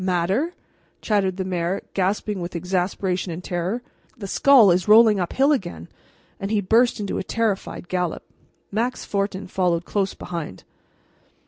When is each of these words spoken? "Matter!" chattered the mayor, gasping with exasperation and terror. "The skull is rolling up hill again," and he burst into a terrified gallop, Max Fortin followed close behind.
"Matter!" 0.03 0.55
chattered 0.99 1.37
the 1.37 1.45
mayor, 1.45 1.83
gasping 1.93 2.39
with 2.41 2.55
exasperation 2.55 3.31
and 3.31 3.43
terror. 3.43 3.83
"The 4.17 4.25
skull 4.25 4.71
is 4.71 4.87
rolling 4.87 5.19
up 5.19 5.33
hill 5.33 5.51
again," 5.51 5.89
and 6.39 6.49
he 6.49 6.59
burst 6.59 6.99
into 6.99 7.19
a 7.19 7.23
terrified 7.23 7.87
gallop, 7.87 8.23
Max 8.71 9.05
Fortin 9.05 9.45
followed 9.45 9.85
close 9.85 10.15
behind. 10.15 10.63